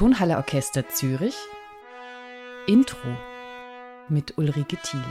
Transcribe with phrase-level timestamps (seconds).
[0.00, 1.36] Tonhalle Orchester Zürich
[2.66, 3.14] Intro
[4.08, 5.04] mit Ulrike Thiele.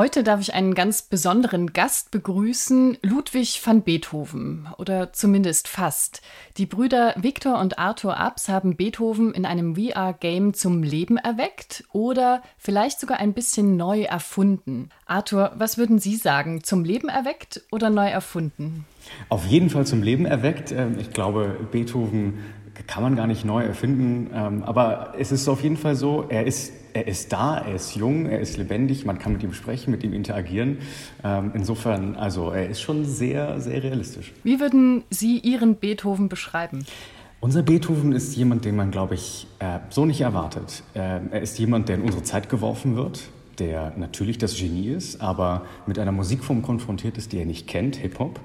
[0.00, 6.22] Heute darf ich einen ganz besonderen Gast begrüßen, Ludwig van Beethoven, oder zumindest fast.
[6.56, 12.40] Die Brüder Viktor und Arthur Abs haben Beethoven in einem VR-Game zum Leben erweckt oder
[12.56, 14.88] vielleicht sogar ein bisschen neu erfunden.
[15.04, 16.64] Arthur, was würden Sie sagen?
[16.64, 18.86] Zum Leben erweckt oder neu erfunden?
[19.28, 20.72] Auf jeden Fall zum Leben erweckt.
[20.72, 22.38] Ähm, ich glaube, Beethoven
[22.86, 24.30] kann man gar nicht neu erfinden.
[24.32, 27.94] Ähm, aber es ist auf jeden Fall so, er ist, er ist da, er ist
[27.96, 30.78] jung, er ist lebendig, man kann mit ihm sprechen, mit ihm interagieren.
[31.24, 34.32] Ähm, insofern, also er ist schon sehr, sehr realistisch.
[34.42, 36.84] Wie würden Sie Ihren Beethoven beschreiben?
[37.40, 40.82] Unser Beethoven ist jemand, den man, glaube ich, äh, so nicht erwartet.
[40.94, 45.20] Ähm, er ist jemand, der in unsere Zeit geworfen wird, der natürlich das Genie ist,
[45.22, 48.40] aber mit einer Musikform konfrontiert ist, die er nicht kennt, Hip-Hop.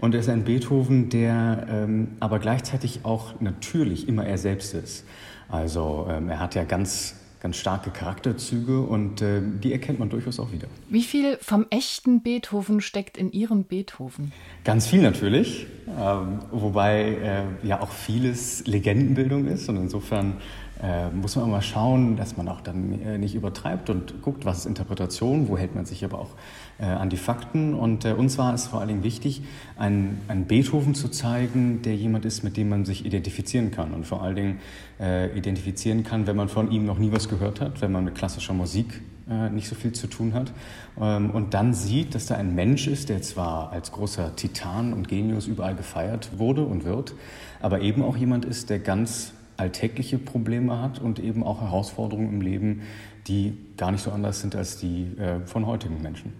[0.00, 5.04] Und er ist ein Beethoven, der ähm, aber gleichzeitig auch natürlich immer er selbst ist.
[5.48, 10.40] Also ähm, er hat ja ganz ganz starke Charakterzüge und äh, die erkennt man durchaus
[10.40, 10.68] auch wieder.
[10.88, 14.32] Wie viel vom echten Beethoven steckt in Ihrem Beethoven?
[14.64, 17.16] Ganz viel natürlich, ähm, wobei
[17.62, 20.34] äh, ja auch vieles Legendenbildung ist und insofern
[20.82, 24.58] äh, muss man immer schauen, dass man auch dann äh, nicht übertreibt und guckt, was
[24.58, 26.30] ist Interpretation, wo hält man sich aber auch
[26.78, 27.74] äh, an die Fakten.
[27.74, 29.42] Und äh, uns war es vor allen Dingen wichtig,
[29.76, 34.06] einen, einen, Beethoven zu zeigen, der jemand ist, mit dem man sich identifizieren kann und
[34.06, 34.58] vor allen Dingen
[35.00, 38.14] äh, identifizieren kann, wenn man von ihm noch nie was gehört hat, wenn man mit
[38.14, 40.52] klassischer Musik äh, nicht so viel zu tun hat
[41.00, 45.08] ähm, und dann sieht, dass da ein Mensch ist, der zwar als großer Titan und
[45.08, 47.14] Genius überall gefeiert wurde und wird,
[47.60, 52.40] aber eben auch jemand ist, der ganz alltägliche Probleme hat und eben auch Herausforderungen im
[52.40, 52.82] Leben,
[53.26, 56.32] die gar nicht so anders sind als die äh, von heutigen Menschen.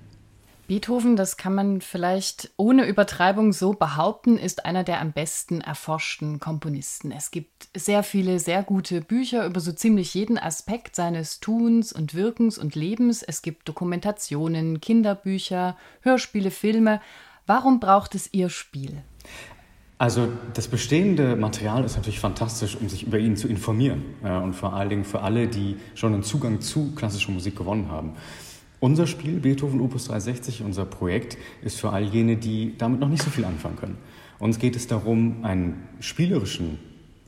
[0.68, 6.40] Beethoven, das kann man vielleicht ohne Übertreibung so behaupten, ist einer der am besten erforschten
[6.40, 7.10] Komponisten.
[7.10, 12.12] Es gibt sehr viele sehr gute Bücher über so ziemlich jeden Aspekt seines Tuns und
[12.12, 13.22] Wirkens und Lebens.
[13.22, 17.00] Es gibt Dokumentationen, Kinderbücher, Hörspiele, Filme.
[17.46, 19.02] Warum braucht es Ihr Spiel?
[20.00, 24.72] Also das bestehende Material ist natürlich fantastisch, um sich über ihn zu informieren und vor
[24.72, 28.12] allen Dingen für alle, die schon einen Zugang zu klassischer Musik gewonnen haben.
[28.78, 33.24] Unser Spiel Beethoven Opus 360, unser Projekt, ist für all jene, die damit noch nicht
[33.24, 33.98] so viel anfangen können.
[34.38, 36.78] Uns geht es darum, einen spielerischen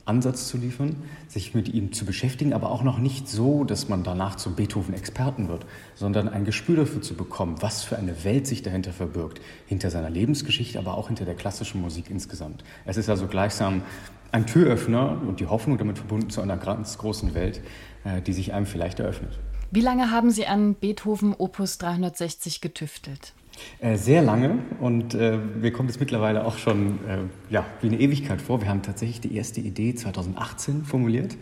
[0.05, 0.95] Ansatz zu liefern,
[1.27, 5.47] sich mit ihm zu beschäftigen, aber auch noch nicht so, dass man danach zum Beethoven-Experten
[5.47, 9.89] wird, sondern ein Gespür dafür zu bekommen, was für eine Welt sich dahinter verbirgt, hinter
[9.89, 12.63] seiner Lebensgeschichte, aber auch hinter der klassischen Musik insgesamt.
[12.85, 13.83] Es ist also gleichsam
[14.31, 17.61] ein Türöffner und die Hoffnung damit verbunden zu einer ganz großen Welt,
[18.03, 19.39] äh, die sich einem vielleicht eröffnet.
[19.71, 23.33] Wie lange haben Sie an Beethoven Opus 360 getüftelt?
[23.79, 27.17] Äh, sehr lange und äh, mir kommt es mittlerweile auch schon äh,
[27.49, 28.61] ja, wie eine Ewigkeit vor.
[28.61, 31.35] Wir haben tatsächlich die erste Idee 2018 formuliert.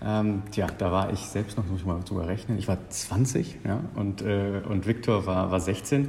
[0.00, 3.58] Ähm, tja, da war ich selbst noch, muss ich mal drüber rechnen, ich war 20
[3.64, 6.08] ja, und, äh, und Victor war, war 16.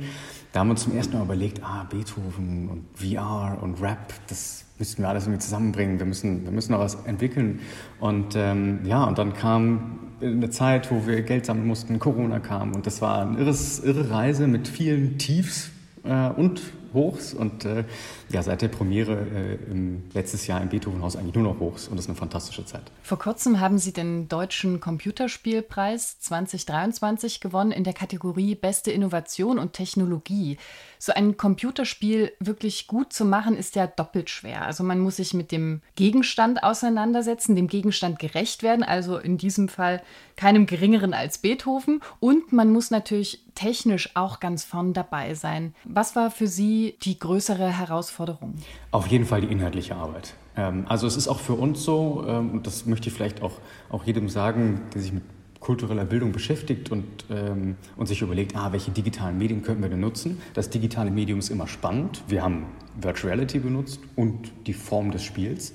[0.52, 4.66] Da haben wir uns zum ersten Mal überlegt, ah, Beethoven und VR und Rap, das
[4.80, 7.60] müssten wir alles irgendwie zusammenbringen, wir müssen, wir müssen noch was entwickeln.
[8.00, 12.74] Und ähm, ja, und dann kam eine Zeit, wo wir Geld sammeln mussten, Corona kam.
[12.74, 15.70] Und das war eine irre Reise mit vielen Tiefs
[16.04, 16.62] äh, und
[16.94, 17.84] Hochs und äh,
[18.30, 21.98] ja, seit der Premiere äh, im, letztes Jahr im Beethovenhaus eigentlich nur noch Hochs und
[21.98, 22.84] das ist eine fantastische Zeit.
[23.04, 29.74] Vor kurzem haben Sie den Deutschen Computerspielpreis 2023 gewonnen in der Kategorie Beste Innovation und
[29.74, 30.58] Technologie.
[30.98, 34.66] So ein Computerspiel wirklich gut zu machen, ist ja doppelt schwer.
[34.66, 39.70] Also man muss sich mit dem Gegenstand auseinandersetzen, dem Gegenstand gerecht werden, also in diesem
[39.70, 40.02] Fall
[40.36, 45.74] keinem geringeren als Beethoven und man muss natürlich technisch auch ganz vorn dabei sein.
[45.86, 48.56] Was war für Sie die größere Herausforderung?
[48.92, 50.34] Auf jeden Fall die inhaltliche Arbeit.
[50.56, 53.54] Ähm, also es ist auch für uns so, ähm, und das möchte ich vielleicht auch,
[53.90, 55.24] auch jedem sagen, der sich mit
[55.60, 60.00] kultureller Bildung beschäftigt und, ähm, und sich überlegt, ah, welche digitalen Medien könnten wir denn
[60.00, 60.42] nutzen.
[60.54, 62.24] Das digitale Medium ist immer spannend.
[62.28, 62.66] Wir haben
[63.00, 65.74] Virtual Reality benutzt und die Form des Spiels.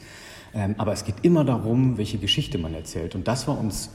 [0.79, 3.17] aber es geht immer darum, welche Geschichte man erzählt.
[3.17, 3.91] Und das war uns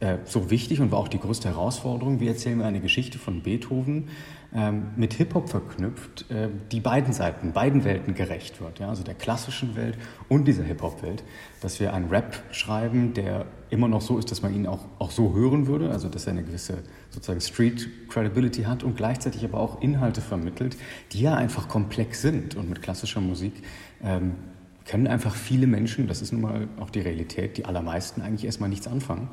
[0.00, 2.20] äh, so wichtig und war auch die größte Herausforderung.
[2.20, 4.08] Wie erzählen wir eine Geschichte von Beethoven
[4.54, 8.88] ähm, mit Hip-Hop verknüpft, äh, die beiden Seiten, beiden Welten gerecht wird, ja?
[8.88, 9.98] also der klassischen Welt
[10.28, 11.24] und dieser Hip-Hop-Welt,
[11.60, 15.10] dass wir einen Rap schreiben, der immer noch so ist, dass man ihn auch, auch
[15.10, 16.78] so hören würde, also dass er eine gewisse
[17.10, 20.76] sozusagen Street-Credibility hat und gleichzeitig aber auch Inhalte vermittelt,
[21.12, 23.52] die ja einfach komplex sind und mit klassischer Musik
[24.02, 24.36] ähm,
[24.86, 28.70] können einfach viele Menschen, das ist nun mal auch die Realität, die allermeisten eigentlich erstmal
[28.70, 29.28] nichts anfangen.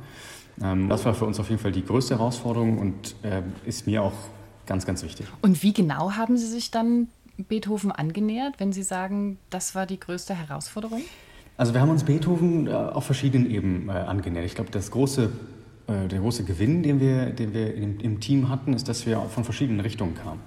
[0.62, 4.02] Ähm, das war für uns auf jeden Fall die größte Herausforderung und äh, ist mir
[4.02, 4.14] auch
[4.66, 5.26] ganz, ganz wichtig.
[5.42, 10.00] Und wie genau haben Sie sich dann Beethoven angenähert, wenn Sie sagen, das war die
[10.00, 11.02] größte Herausforderung?
[11.56, 14.46] Also wir haben uns Beethoven äh, auf verschiedenen Ebenen äh, angenähert.
[14.46, 15.30] Ich glaube, das große,
[15.88, 19.44] der große Gewinn, den wir, den wir im, im, Team hatten, ist, dass wir von
[19.44, 20.40] verschiedenen Richtungen kamen.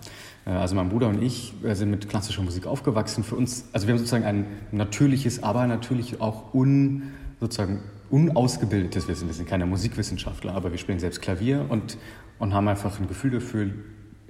[0.44, 3.23] Also mein Bruder und ich sind mit klassischer Musik aufgewachsen.
[3.23, 9.27] Für uns, also wir haben sozusagen ein natürliches, aber natürlich auch un, sozusagen unausgebildetes Wissen.
[9.27, 11.97] Wir sind keine Musikwissenschaftler, aber wir spielen selbst Klavier und,
[12.39, 13.71] und haben einfach ein Gefühl dafür,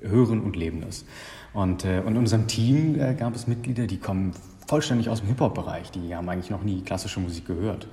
[0.02, 1.06] hören und leben das.
[1.54, 4.34] Und, äh, und in unserem Team äh, gab es Mitglieder, die kommen
[4.68, 5.92] vollständig aus dem Hip-Hop-Bereich.
[5.92, 7.88] Die haben eigentlich noch nie klassische Musik gehört.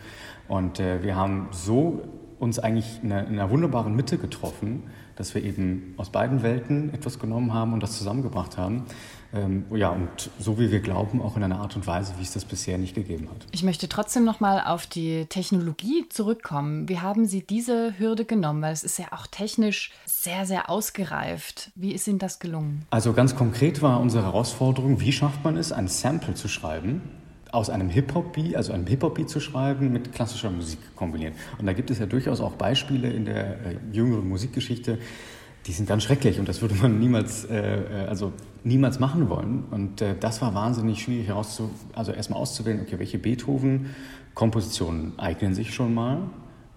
[0.48, 2.02] Und äh, wir haben so
[2.38, 4.84] uns eigentlich in einer, in einer, wunderbaren Mitte getroffen,
[5.16, 8.84] dass wir eben aus beiden Welten etwas genommen haben und das zusammengebracht haben.
[9.34, 12.32] Ähm, ja, und so wie wir glauben, auch in einer Art und Weise, wie es
[12.32, 13.46] das bisher nicht gegeben hat.
[13.52, 16.88] Ich möchte trotzdem noch mal auf die Technologie zurückkommen.
[16.88, 18.62] Wie haben Sie diese Hürde genommen?
[18.62, 21.70] Weil es ist ja auch technisch sehr, sehr ausgereift.
[21.74, 22.86] Wie ist Ihnen das gelungen?
[22.90, 27.02] Also ganz konkret war unsere Herausforderung, wie schafft man es, ein Sample zu schreiben,
[27.52, 31.34] aus einem Hip-Hop-Beat, also einem Hip-Hop-Beat zu schreiben, mit klassischer Musik kombinieren.
[31.58, 33.56] Und da gibt es ja durchaus auch Beispiele in der äh,
[33.92, 34.98] jüngeren Musikgeschichte,
[35.66, 38.32] die sind ganz schrecklich und das würde man niemals, äh, also
[38.62, 39.64] niemals machen wollen.
[39.70, 45.74] Und äh, das war wahnsinnig schwierig herauszu, also erstmal auszuwählen, okay, welche Beethoven-Kompositionen eignen sich
[45.74, 46.18] schon mal.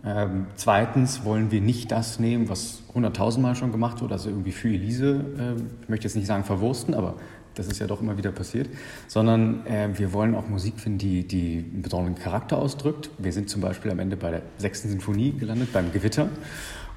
[0.03, 4.69] Ähm, zweitens wollen wir nicht das nehmen, was hunderttausendmal schon gemacht wurde, also irgendwie für
[4.69, 7.15] Elise, äh, ich möchte jetzt nicht sagen verwursten, aber
[7.59, 8.69] das ist ja doch immer wieder passiert,
[9.07, 13.09] sondern äh, wir wollen auch Musik finden, die, die einen besonderen Charakter ausdrückt.
[13.17, 16.29] Wir sind zum Beispiel am Ende bei der sechsten Sinfonie gelandet, beim Gewitter.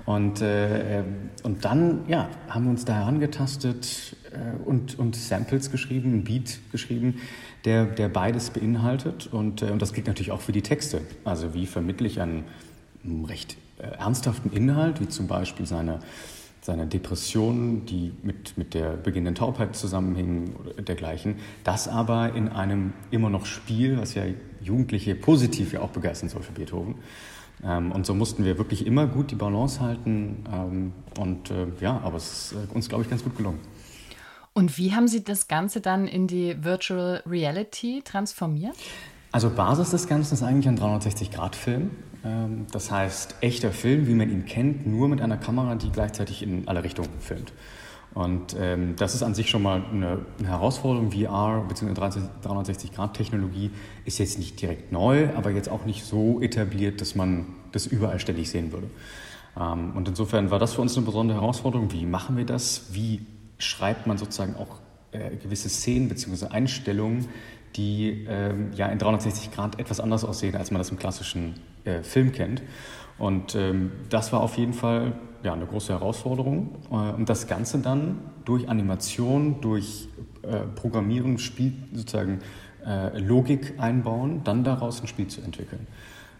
[0.05, 1.05] Und, äh, ähm,
[1.43, 6.61] und dann ja, haben wir uns da herangetastet äh, und, und Samples geschrieben, ein Beat
[6.71, 7.21] geschrieben,
[7.65, 9.29] der, der beides beinhaltet.
[9.33, 11.01] Und, äh, und das gilt natürlich auch für die Texte.
[11.25, 12.45] Also wie vermittle ich einen
[13.27, 16.01] recht äh, ernsthaften Inhalt, wie zum Beispiel seine,
[16.63, 21.37] seine Depressionen, die mit, mit der beginnenden Taubheit zusammenhingen oder dergleichen.
[21.65, 24.23] Das aber in einem immer noch Spiel, was ja
[24.63, 26.95] Jugendliche positiv ja auch begeistern soll für Beethoven.
[27.65, 30.45] Ähm, und so mussten wir wirklich immer gut die Balance halten.
[30.53, 33.59] Ähm, und äh, ja, aber es ist äh, uns, glaube ich, ganz gut gelungen.
[34.55, 38.77] Und wie haben Sie das Ganze dann in die Virtual Reality transformiert?
[39.33, 41.91] Also Basis des Ganzen ist eigentlich ein 360-Grad-Film.
[42.25, 46.43] Ähm, das heißt, echter Film, wie man ihn kennt, nur mit einer Kamera, die gleichzeitig
[46.43, 47.53] in alle Richtungen filmt.
[48.13, 51.13] Und ähm, das ist an sich schon mal eine, Herausforderung.
[51.13, 52.21] VR bzw.
[52.45, 53.71] 360-Grad-Technologie
[54.05, 58.21] ist jetzt nicht direkt neu, aber jetzt auch nicht so etabliert, dass man das überall
[58.21, 58.89] ständig sehen würde.
[59.59, 61.91] Ähm, und insofern war das für uns eine besondere Herausforderung.
[61.91, 62.89] Wie machen wir das?
[62.93, 63.25] Wie
[63.57, 64.81] schreibt man sozusagen auch
[65.13, 66.49] äh, gewisse Szenen bzw.
[66.49, 67.29] Einstellungen,
[67.77, 71.55] die ähm, ja in 360 Grad etwas anders aussehen, als man das im klassischen
[71.85, 72.63] äh, Film kennt?
[73.19, 76.77] Und ähm, das war auf jeden Fall ja, eine große Herausforderung.
[76.91, 80.09] Äh, und das Ganze dann durch Animation, durch
[80.43, 82.41] äh, Programmieren, Spiel, sozusagen
[82.87, 85.87] äh, Logik einbauen, dann daraus ein Spiel zu entwickeln.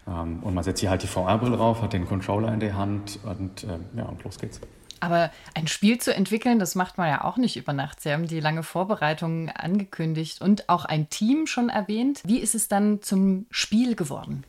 [0.07, 3.19] Ähm, und man setzt hier halt die VR-Brille drauf, hat den Controller in der Hand
[3.23, 4.59] und äh, ja, und los geht's.
[5.03, 7.99] Aber ein Spiel zu entwickeln, das macht man ja auch nicht über Nacht.
[7.99, 12.21] Sie haben die lange Vorbereitung angekündigt und auch ein Team schon erwähnt.
[12.23, 14.45] Wie ist es dann zum Spiel geworden?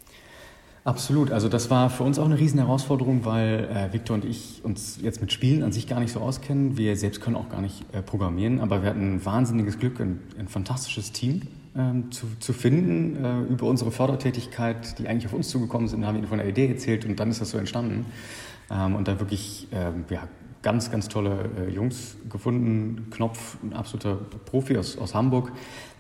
[0.85, 1.33] Absolut.
[1.33, 5.01] Also das war für uns auch eine riesen Herausforderung, weil äh, Victor und ich uns
[5.03, 6.77] jetzt mit Spielen an sich gar nicht so auskennen.
[6.77, 10.21] Wir selbst können auch gar nicht äh, programmieren, aber wir hatten ein wahnsinniges Glück, ein,
[10.39, 11.43] ein fantastisches Team
[11.77, 13.25] ähm, zu, zu finden.
[13.25, 16.47] Äh, über unsere Fördertätigkeit, die eigentlich auf uns zugekommen sind, haben wir ihnen von der
[16.47, 18.07] Idee erzählt und dann ist das so entstanden.
[18.71, 20.29] Ähm, und da wirklich ähm, ja,
[20.65, 23.07] ganz, ganz tolle äh, Jungs gefunden.
[23.11, 25.53] Knopf, ein absoluter Profi aus, aus Hamburg,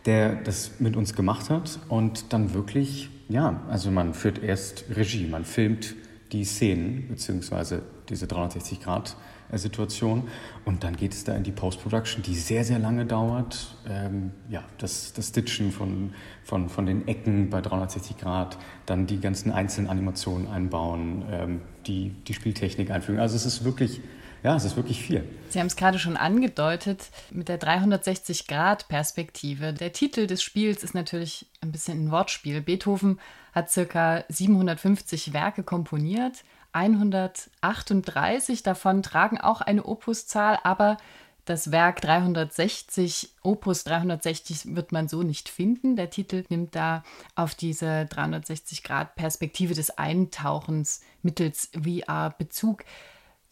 [0.06, 5.26] der das mit uns gemacht hat und dann wirklich ja, also man führt erst Regie,
[5.26, 5.94] man filmt
[6.32, 10.24] die Szenen beziehungsweise diese 360-Grad-Situation
[10.64, 13.76] und dann geht es da in die Post-Production, die sehr, sehr lange dauert.
[13.88, 19.20] Ähm, ja, das, das Stitchen von, von, von den Ecken bei 360 Grad, dann die
[19.20, 23.20] ganzen einzelnen Animationen einbauen, ähm, die, die Spieltechnik einfügen.
[23.20, 24.02] Also es ist wirklich
[24.44, 25.26] ja, es ist wirklich viel.
[25.48, 29.72] Sie haben es gerade schon angedeutet mit der 360-Grad-Perspektive.
[29.72, 32.60] Der Titel des Spiels ist natürlich ein bisschen ein Wortspiel.
[32.60, 33.18] Beethoven
[33.54, 36.44] hat circa 750 Werke komponiert.
[36.72, 40.98] 138 davon tragen auch eine Opuszahl, aber
[41.46, 45.96] das Werk 360, Opus 360 wird man so nicht finden.
[45.96, 47.02] Der Titel nimmt da
[47.34, 52.84] auf diese 360-Grad-Perspektive des Eintauchens mittels VR Bezug.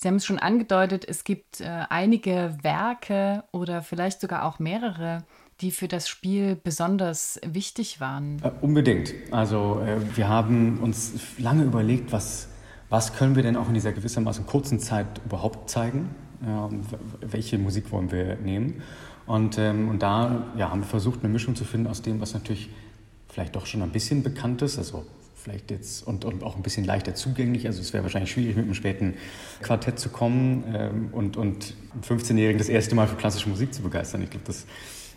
[0.03, 5.23] Sie haben es schon angedeutet, es gibt äh, einige Werke oder vielleicht sogar auch mehrere,
[5.61, 8.43] die für das Spiel besonders wichtig waren.
[8.43, 9.15] Äh, unbedingt.
[9.31, 12.49] Also äh, wir haben uns lange überlegt, was,
[12.89, 16.15] was können wir denn auch in dieser gewissermaßen kurzen Zeit überhaupt zeigen?
[17.21, 18.83] welche Musik wollen wir nehmen?
[19.27, 22.35] Und, ähm, und da ja, haben wir versucht, eine Mischung zu finden aus dem, was
[22.35, 22.69] natürlich
[23.29, 25.07] vielleicht doch schon ein bisschen bekannt ist, also
[25.43, 27.67] vielleicht jetzt und, und auch ein bisschen leichter zugänglich.
[27.67, 29.15] Also es wäre wahrscheinlich schwierig, mit einem späten
[29.61, 31.59] Quartett zu kommen ähm, und, einen
[32.03, 34.23] 15-Jährigen das erste Mal für klassische Musik zu begeistern.
[34.23, 34.67] Ich glaube, das,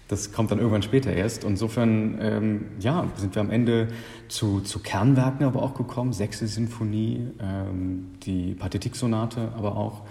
[0.07, 1.43] das kommt dann irgendwann später erst.
[1.43, 3.89] insofern ähm, ja, sind wir am Ende
[4.27, 6.11] zu, zu Kernwerken aber auch gekommen.
[6.11, 10.03] Sechste Sinfonie, ähm, die Pathetik-Sonate aber auch.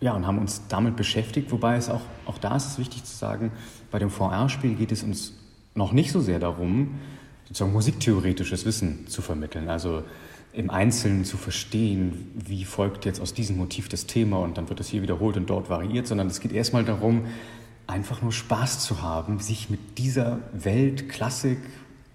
[0.00, 3.14] Ja, und haben uns damit beschäftigt, wobei es auch, auch da ist es wichtig zu
[3.14, 3.52] sagen,
[3.90, 5.34] bei dem VR-Spiel geht es uns
[5.74, 6.98] noch nicht so sehr darum,
[7.50, 9.68] sozusagen musiktheoretisches Wissen zu vermitteln.
[9.68, 10.04] Also
[10.52, 14.80] im Einzelnen zu verstehen, wie folgt jetzt aus diesem Motiv das Thema und dann wird
[14.80, 17.26] es hier wiederholt und dort variiert, sondern es geht erstmal darum,
[17.86, 21.58] einfach nur Spaß zu haben, sich mit dieser Welt, Klassik,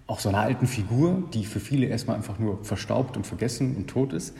[0.06, 3.88] auch so einer alten Figur, die für viele erstmal einfach nur verstaubt und vergessen und
[3.88, 4.34] tot ist,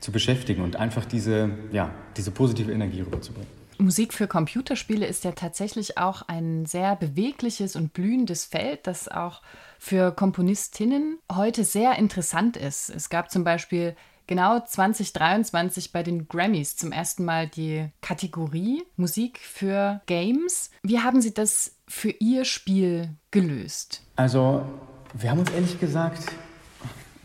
[0.00, 3.48] zu beschäftigen und einfach diese, ja, diese positive Energie rüberzubringen.
[3.78, 9.42] Musik für Computerspiele ist ja tatsächlich auch ein sehr bewegliches und blühendes Feld, das auch
[9.78, 12.90] für Komponistinnen heute sehr interessant ist.
[12.90, 19.38] Es gab zum Beispiel genau 2023 bei den Grammys zum ersten Mal die Kategorie Musik
[19.38, 20.70] für Games.
[20.82, 24.02] Wie haben Sie das für Ihr Spiel gelöst?
[24.16, 24.64] Also,
[25.12, 26.32] wir haben uns ehrlich gesagt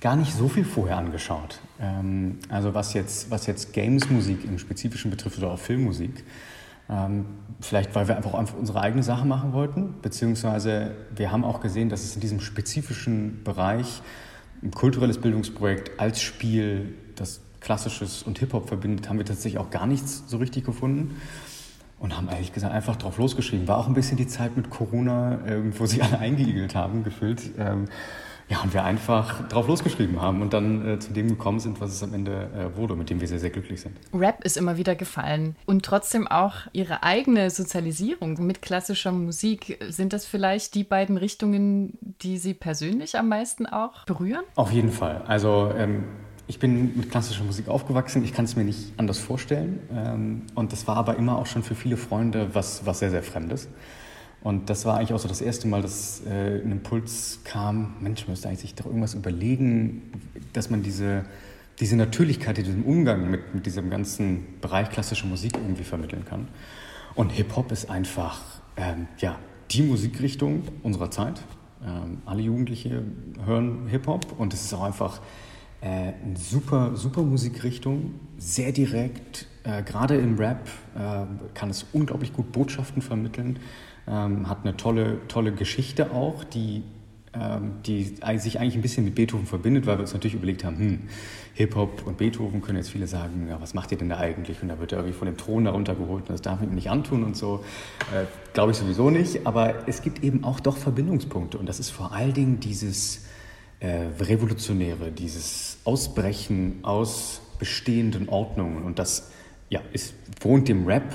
[0.02, 1.60] gar nicht so viel vorher angeschaut.
[1.80, 6.24] Ähm, also was jetzt, was jetzt Games-Musik im Spezifischen betrifft oder auch Filmmusik.
[6.90, 7.26] Ähm,
[7.62, 12.04] vielleicht, weil wir einfach unsere eigene Sache machen wollten, beziehungsweise wir haben auch gesehen, dass
[12.04, 14.02] es in diesem spezifischen Bereich
[14.64, 19.86] ein kulturelles Bildungsprojekt als Spiel, das Klassisches und Hip-Hop verbindet, haben wir tatsächlich auch gar
[19.86, 21.18] nichts so richtig gefunden
[22.00, 23.68] und haben ehrlich gesagt einfach drauf losgeschrieben.
[23.68, 25.40] War auch ein bisschen die Zeit mit Corona,
[25.78, 27.42] wo sie alle eingeigelt haben, gefühlt.
[27.58, 27.86] Ähm,
[28.50, 31.92] ja, und wir einfach drauf losgeschrieben haben und dann äh, zu dem gekommen sind, was
[31.92, 33.96] es am Ende äh, wurde, mit dem wir sehr, sehr glücklich sind.
[34.12, 39.78] Rap ist immer wieder gefallen und trotzdem auch Ihre eigene Sozialisierung mit klassischer Musik.
[39.90, 44.44] Sind das vielleicht die beiden Richtungen, die Sie persönlich am meisten auch berühren?
[44.56, 45.22] Auf jeden Fall.
[45.28, 46.06] Also ähm,
[46.48, 49.80] ich bin mit klassischer Musik aufgewachsen, ich kann es mir nicht anders vorstellen.
[49.94, 53.22] Ähm, und das war aber immer auch schon für viele Freunde was, was sehr, sehr
[53.22, 53.70] Fremdes.
[54.42, 58.22] Und das war eigentlich auch so das erste Mal, dass äh, ein Impuls kam, Mensch,
[58.22, 60.14] man müsste eigentlich sich doch irgendwas überlegen,
[60.54, 61.26] dass man diese,
[61.80, 66.48] diese Natürlichkeit in diesem Umgang mit, mit diesem ganzen Bereich klassische Musik irgendwie vermitteln kann.
[67.16, 68.42] Und Hip-Hop ist einfach
[68.78, 69.38] ähm, ja,
[69.72, 71.42] die Musikrichtung unserer Zeit.
[71.86, 73.04] Ähm, alle Jugendliche
[73.46, 75.20] hören Hip-Hop und es ist auch einfach
[75.82, 79.48] äh, eine super, super Musikrichtung, sehr direkt.
[79.64, 83.60] Äh, Gerade im Rap äh, kann es unglaublich gut Botschaften vermitteln
[84.10, 86.84] ähm, hat eine tolle, tolle Geschichte auch, die,
[87.34, 90.78] ähm, die sich eigentlich ein bisschen mit Beethoven verbindet, weil wir uns natürlich überlegt haben,
[90.78, 91.00] hm,
[91.54, 94.62] Hip-Hop und Beethoven können jetzt viele sagen, ja, was macht ihr denn da eigentlich?
[94.62, 96.76] Und da wird er irgendwie von dem Thron darunter geholt und das darf man ihm
[96.76, 97.64] nicht antun und so.
[98.14, 101.90] Äh, Glaube ich sowieso nicht, aber es gibt eben auch doch Verbindungspunkte und das ist
[101.90, 103.26] vor allen Dingen dieses
[103.80, 109.32] äh, Revolutionäre, dieses Ausbrechen aus bestehenden Ordnungen und das
[109.70, 111.14] ja, ist, wohnt dem Rap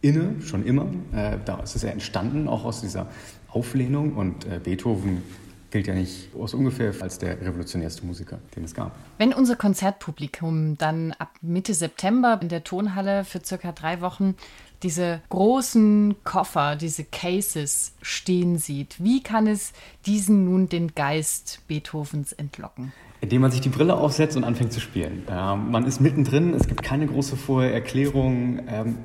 [0.00, 0.86] inne, schon immer.
[1.12, 3.08] Äh, da ist es ja entstanden, auch aus dieser
[3.48, 4.14] Auflehnung.
[4.14, 5.22] Und äh, Beethoven
[5.70, 8.96] gilt ja nicht aus ungefähr als der revolutionärste Musiker, den es gab.
[9.18, 14.36] Wenn unser Konzertpublikum dann ab Mitte September in der Tonhalle für circa drei Wochen
[14.82, 19.72] diese großen Koffer, diese Cases stehen sieht, wie kann es
[20.04, 22.92] diesen nun den Geist Beethovens entlocken?
[23.22, 25.24] Indem man sich die Brille aufsetzt und anfängt zu spielen.
[25.28, 28.60] Äh, man ist mittendrin, es gibt keine große Vorerklärung.
[28.68, 28.98] Ähm,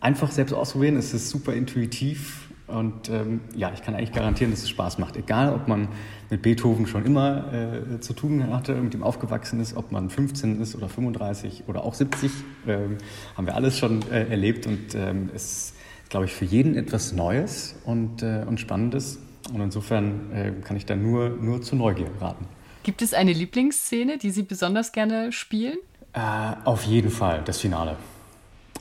[0.00, 0.96] einfach selbst ausprobieren.
[0.96, 5.16] Es ist super intuitiv und ähm, ja, ich kann eigentlich garantieren, dass es Spaß macht.
[5.16, 5.88] Egal, ob man
[6.28, 10.60] mit Beethoven schon immer äh, zu tun hatte, mit ihm aufgewachsen ist, ob man 15
[10.60, 12.30] ist oder 35 oder auch 70,
[12.66, 12.98] ähm,
[13.36, 15.74] haben wir alles schon äh, erlebt und ähm, es ist,
[16.10, 19.18] glaube ich, für jeden etwas Neues und, äh, und Spannendes.
[19.52, 22.44] Und insofern äh, kann ich da nur, nur zur Neugier raten.
[22.82, 25.78] Gibt es eine Lieblingsszene, die Sie besonders gerne spielen?
[26.12, 26.20] Äh,
[26.64, 27.96] auf jeden Fall das Finale.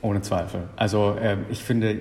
[0.07, 0.69] Ohne Zweifel.
[0.77, 1.99] Also äh, ich finde,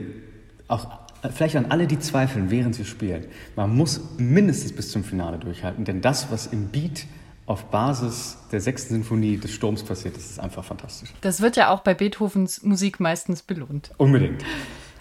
[0.68, 0.86] auch
[1.34, 5.84] vielleicht an alle, die zweifeln, während sie spielen, man muss mindestens bis zum Finale durchhalten,
[5.84, 7.06] denn das, was im Beat
[7.46, 11.12] auf Basis der sechsten Sinfonie des Sturms passiert, das ist einfach fantastisch.
[11.20, 13.90] Das wird ja auch bei Beethovens Musik meistens belohnt.
[13.96, 14.44] Unbedingt.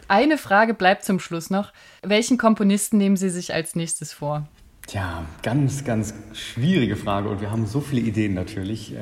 [0.07, 1.73] Eine Frage bleibt zum Schluss noch.
[2.01, 4.47] Welchen Komponisten nehmen Sie sich als nächstes vor?
[4.87, 8.93] Tja, ganz, ganz schwierige Frage und wir haben so viele Ideen natürlich.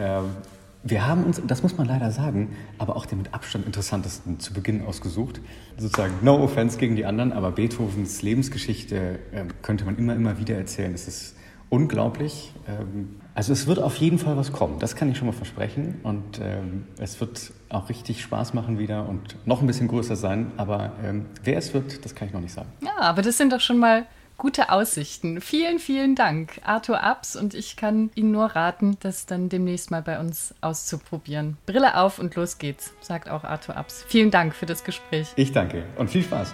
[0.86, 4.54] Wir haben uns, das muss man leider sagen, aber auch den mit Abstand interessantesten zu
[4.54, 5.40] Beginn ausgesucht.
[5.78, 10.58] Sozusagen no offense gegen die anderen, aber Beethovens Lebensgeschichte äh, könnte man immer, immer wieder
[10.58, 10.94] erzählen.
[10.94, 11.36] Es ist
[11.70, 12.54] unglaublich.
[12.68, 16.02] Ähm, also es wird auf jeden Fall was kommen, das kann ich schon mal versprechen.
[16.04, 20.52] Und ähm, es wird auch richtig Spaß machen wieder und noch ein bisschen größer sein.
[20.58, 22.68] Aber ähm, wer es wird, das kann ich noch nicht sagen.
[22.82, 24.06] Ja, aber das sind doch schon mal
[24.38, 25.42] gute Aussichten.
[25.42, 27.36] Vielen, vielen Dank, Arthur Abs.
[27.36, 31.58] Und ich kann Ihnen nur raten, das dann demnächst mal bei uns auszuprobieren.
[31.66, 34.04] Brille auf und los geht's, sagt auch Arthur Abs.
[34.08, 35.28] Vielen Dank für das Gespräch.
[35.36, 36.54] Ich danke und viel Spaß.